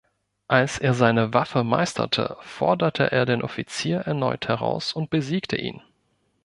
Als 0.47 0.79
er 0.79 0.95
seine 0.95 1.31
Waffe 1.35 1.63
meisterte, 1.63 2.35
forderte 2.41 3.11
er 3.11 3.27
den 3.27 3.43
Offizier 3.43 3.99
erneut 3.99 4.47
heraus 4.47 4.93
und 4.93 5.11
besiegte 5.11 5.57
ihn. 5.57 5.79